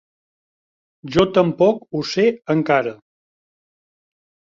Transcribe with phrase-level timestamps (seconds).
[1.17, 2.97] Jo tampoc ho sé encara.